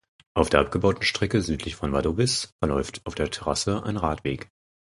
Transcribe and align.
Auf 0.33 0.49
der 0.49 0.61
abgebauten 0.61 1.03
Strecke 1.03 1.43
südlich 1.43 1.75
von 1.75 1.93
Wadowice 1.93 2.55
verläuft 2.59 3.05
auf 3.05 3.13
der 3.13 3.29
Trasse 3.29 3.83
ein 3.83 3.97
Radweg. 3.97 4.49